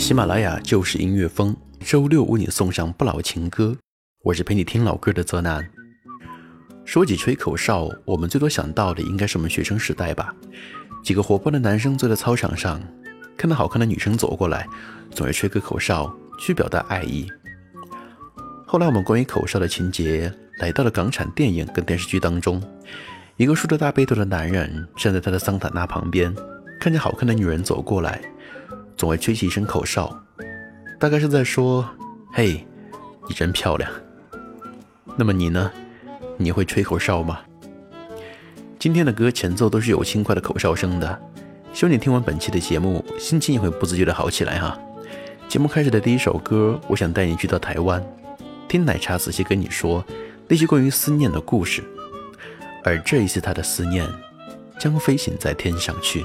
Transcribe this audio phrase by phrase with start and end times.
[0.00, 3.76] 喜马拉雅就是音乐风，周六为你送上不老情歌。
[4.24, 5.64] 我是陪你听老歌的泽南。
[6.86, 10.34] 说起吹口哨，我们最多想到的应该是我们学生时代吧。
[11.04, 12.80] 几个活泼的男生坐在操场上，
[13.36, 14.66] 看到好看的女生走过来，
[15.10, 17.26] 总是吹个口哨去表达爱意。
[18.66, 22.58] 后来，我们关于口哨的情节来到了港产电影跟电视剧当中。
[23.36, 26.34] 一个梳着大背头的男人站在他的桑塔纳旁边，
[26.80, 28.18] 看着好看的女人走过来。
[29.00, 30.14] 总会吹起一声口哨，
[30.98, 31.82] 大概是在说
[32.34, 32.66] ：“嘿，
[33.26, 33.90] 你真漂亮。”
[35.16, 35.72] 那么你呢？
[36.36, 37.40] 你会吹口哨吗？
[38.78, 41.18] 今天的歌前奏都是有轻快的口哨声的，
[41.72, 44.78] 希望你听完本期的节目，心情也会不自觉的好起来哈。
[45.48, 48.04] 节目开始的第一首歌，我想带你去到台湾，
[48.68, 50.04] 听奶茶仔细跟你说
[50.46, 51.82] 那些关于思念的故事，
[52.84, 54.06] 而这一次他的思念
[54.78, 56.22] 将飞行在天上去。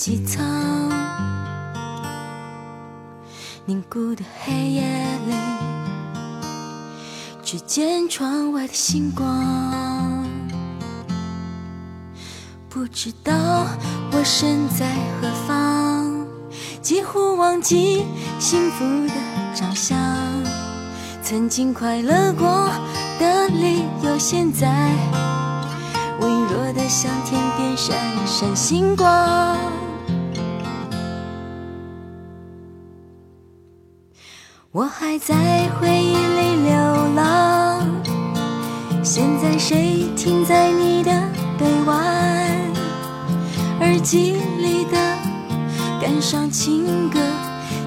[0.00, 0.42] 机舱，
[3.66, 4.82] 凝固的黑夜
[5.26, 5.34] 里，
[7.44, 10.26] 只见窗外的星光。
[12.70, 13.34] 不知道
[14.12, 14.86] 我身在
[15.20, 16.26] 何方，
[16.80, 18.06] 几乎忘记
[18.38, 19.12] 幸福的
[19.54, 19.98] 长相。
[21.22, 22.70] 曾经快乐过
[23.18, 24.88] 的理由，现在
[26.22, 27.94] 微弱的像天边闪
[28.26, 29.58] 闪星光。
[34.72, 36.72] 我还在回忆里流
[37.16, 37.84] 浪，
[39.02, 41.10] 现在谁停在你的
[41.58, 41.96] 臂弯？
[43.80, 44.92] 耳机里的
[46.00, 47.18] 感伤情歌，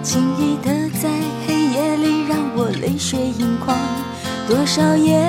[0.02, 1.10] 轻易的在
[1.48, 3.78] 黑夜里让我泪水盈眶。
[4.46, 5.24] 多少夜，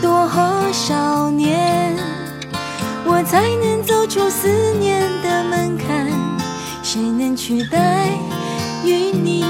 [0.00, 0.26] 多
[0.72, 1.94] 少年，
[3.04, 6.08] 我才能走出思念的门槛？
[6.82, 8.06] 谁能取代
[8.86, 9.44] 与你？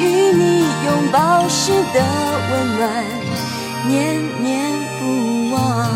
[0.00, 2.00] 与你拥抱时的
[2.50, 3.04] 温暖，
[3.88, 5.90] 念念不忘？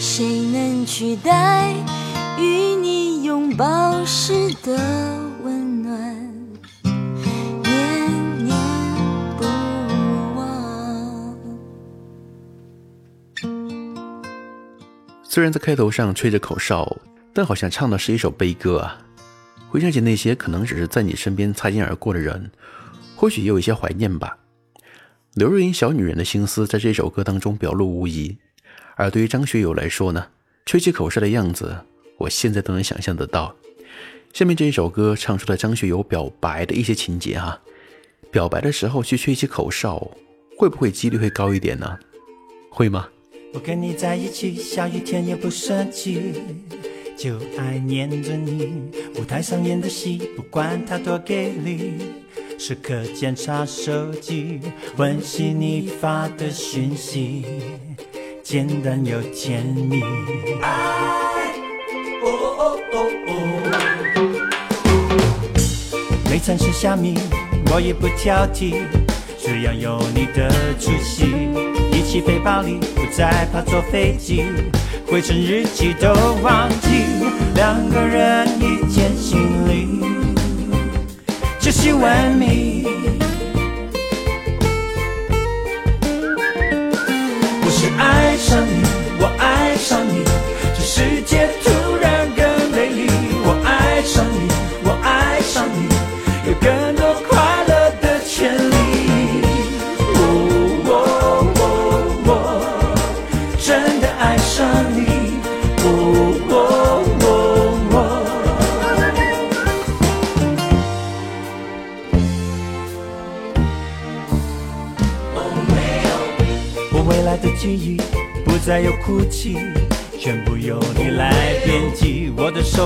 [0.00, 1.72] 谁能取代
[2.38, 5.33] 与你拥抱时的？
[15.34, 16.96] 虽然在开头上吹着口哨，
[17.32, 19.04] 但好像唱的是一首悲歌啊。
[19.68, 22.52] 回想起那些可能只是在你身边擦肩而过的人，
[23.16, 24.38] 或许也有一些怀念吧。
[25.34, 28.38] 刘若英小女人的心思，在这首歌当中表露无遗。
[28.94, 30.24] 而对于张学友来说呢，
[30.66, 31.78] 吹起口哨的样子，
[32.18, 33.56] 我现在都能想象得到。
[34.32, 37.60] 下面这一首歌唱出了张学友表白的一些情节哈。
[38.30, 40.12] 表白的时候去吹起口哨，
[40.56, 41.98] 会不会几率会高一点呢？
[42.70, 43.08] 会吗？
[43.54, 46.20] 我跟你在一起，下雨天也不生气，
[47.16, 48.90] 就爱粘着你。
[49.14, 51.92] 舞台上演的戏，不管它多给力，
[52.58, 54.58] 时刻检查手机，
[54.96, 57.44] 温习你发的讯息，
[58.42, 60.02] 简单又甜蜜。
[60.60, 61.48] 爱，
[62.24, 62.28] 哦
[62.58, 63.34] 哦哦哦
[63.70, 63.72] 哦。
[66.28, 67.14] 每餐吃虾米，
[67.72, 68.82] 我也不挑剔，
[69.38, 70.48] 只要有你的
[70.80, 71.72] 出席。
[72.14, 74.44] 起飞巴黎，不再怕坐飞机，
[75.10, 76.12] 回程日期都
[76.44, 77.02] 忘记，
[77.56, 79.98] 两个人一间行李，
[81.58, 82.84] 就是完美。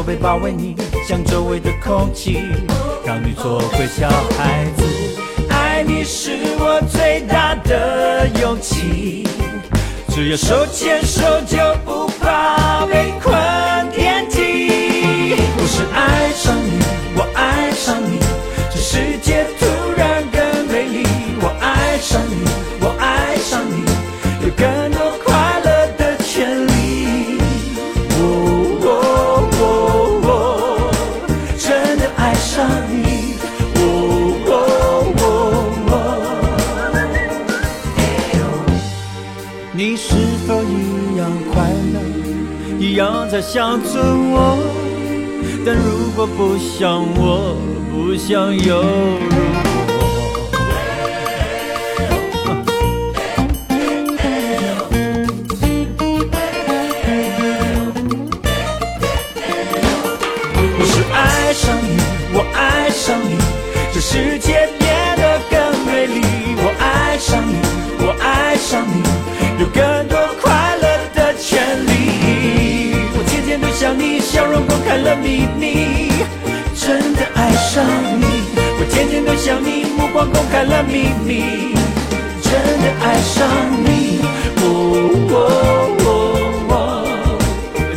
[0.09, 0.75] 被包围，你
[1.07, 2.43] 像周围的空气，
[3.05, 4.83] 让你做回小孩子。
[5.51, 9.29] 爱你是我最大的勇气，
[10.09, 13.68] 只要手牵手就不怕被困。
[43.41, 44.59] 想我，
[45.65, 47.55] 但如果不想，我
[47.93, 49.78] 不想有。
[75.03, 76.09] 了秘密，
[76.75, 77.85] 真的爱上
[78.21, 78.25] 你，
[78.79, 81.45] 我天天都想你，目光公开了秘密，
[82.43, 82.51] 真
[82.83, 83.47] 的爱上
[83.85, 84.21] 你，
[84.61, 84.69] 哦
[85.31, 85.37] 哦
[86.05, 86.09] 哦
[86.69, 86.75] 哦，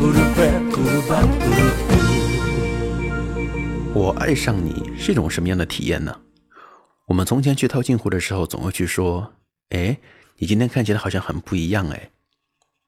[4.20, 6.16] 爱上你是一种什么样的体验呢？
[7.08, 9.34] 我们从前去套近乎的时候，总会去说
[9.70, 9.98] ：“哎，
[10.38, 12.10] 你今天看起来好像很不一样哎。”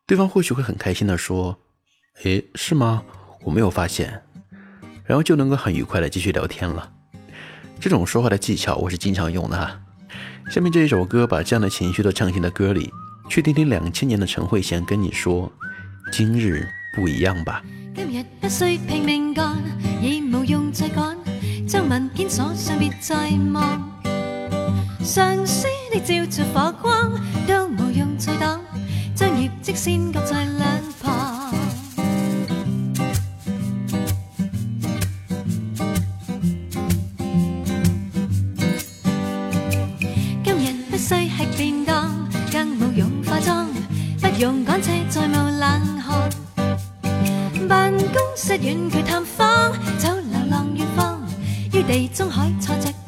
[0.07, 1.57] 对方或许会很开心地说
[2.25, 3.03] ：“哎，是吗？
[3.43, 4.21] 我没有发现。”
[5.05, 6.91] 然后就能够很愉快地继续聊天了。
[7.79, 9.79] 这种说话的技巧我是经常用的哈。
[10.51, 12.89] 下面这一首歌把这样的情绪都唱进了歌里，
[13.29, 15.51] 去听听两千年的陈慧娴跟你说
[16.11, 17.63] ：“今日不一样吧。”
[17.95, 19.55] 今日不需拼命干，
[20.47, 20.87] 用再
[21.69, 23.15] 将文件锁上，别再
[23.53, 23.91] 望。
[25.03, 27.11] 上司的照着火光
[27.47, 28.59] 都无用再挡，
[29.13, 30.67] 将业绩先搁在两
[30.99, 31.53] 旁。
[40.43, 43.67] 今日不需吃便当，更无用化妆，
[44.19, 46.29] 不用赶车再冒冷汗。
[47.67, 49.71] 办公室远距探访。
[51.91, 52.98] 地中海，坐在。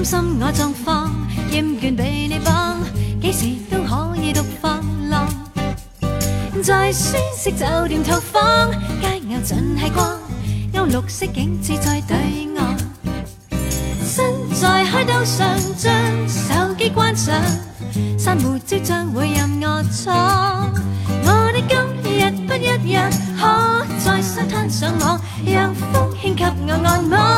[0.00, 1.12] 担心我状况，
[1.52, 2.78] 厌倦被你绑，
[3.20, 5.28] 几时都可以独放浪。
[6.64, 8.70] 在舒适酒店套房，
[9.02, 10.08] 街牛尽系光，
[10.78, 12.16] 欧绿色景致在对
[12.56, 12.78] 岸。
[14.02, 15.92] 身在海岛上，将
[16.26, 17.38] 手机关上，
[18.16, 20.72] 珊瑚礁将会任我闯。
[21.26, 21.78] 我的今
[22.14, 23.00] 日不一日，
[23.38, 27.29] 可在沙滩上网，让风轻给我按摩。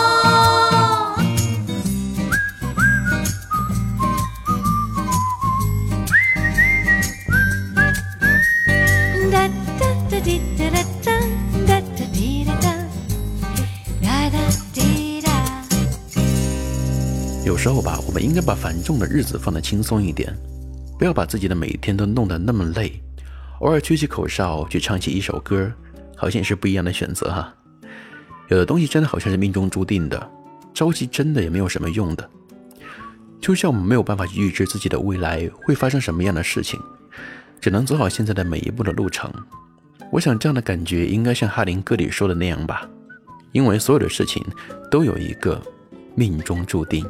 [17.62, 20.36] 时候吧，我们应该把繁重的日子放得轻松一点，
[20.98, 22.90] 不要把自己的每天都弄得那么累。
[23.60, 25.72] 偶尔吹起口哨，去唱起一首歌，
[26.16, 27.54] 好像也是不一样的选择哈。
[28.48, 30.28] 有的东西真的好像是命中注定的，
[30.74, 32.28] 着急真的也没有什么用的。
[33.40, 36.80] 就像我们没有办法预知自己的未来会发生什么样的事情，
[37.60, 39.32] 只能走好现在的每一步的路程。
[40.10, 42.90] 我想这样的感觉应该像哈林歌里说的那样吧，
[43.52, 44.44] 因为所有的事情
[44.90, 45.62] 都有一个
[46.16, 47.06] 命中注定。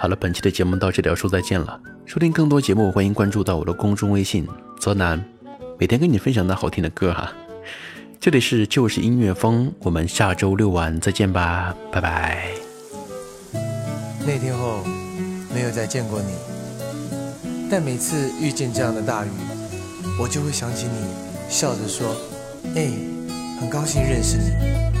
[0.00, 1.76] 好了，本期的节目到这里要说再见了。
[2.06, 4.46] 收听更多节目，欢迎关注到我的公众微信
[4.80, 5.22] “泽南”，
[5.76, 7.32] 每天跟你分享的好听的歌哈。
[8.20, 12.46] 这里是就是音乐风，我们下周六晚再见吧，拜拜。
[14.24, 14.84] 那天后
[15.52, 16.28] 没有再见过你，
[17.68, 19.30] 但每次遇见这样的大雨，
[20.20, 21.08] 我就会想起你，
[21.48, 22.14] 笑着说
[22.76, 22.88] ：“哎，
[23.60, 24.97] 很高兴认识你。”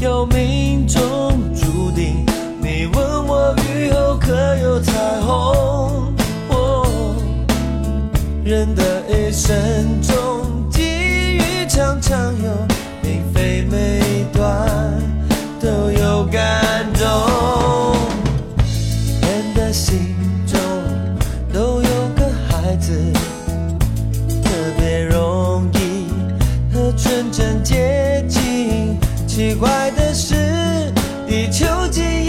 [0.00, 1.02] 有命中
[1.56, 2.24] 注定？
[2.60, 6.14] 你问我雨后可有彩虹？
[6.50, 6.86] 哦，
[8.44, 12.50] 人的一生中，机遇常常有，
[13.02, 15.02] 并非每段
[15.60, 16.77] 都有感。
[32.00, 32.27] do